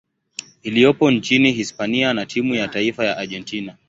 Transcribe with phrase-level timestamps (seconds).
[0.63, 3.77] iliyopo nchini Hispania na timu ya taifa ya Argentina.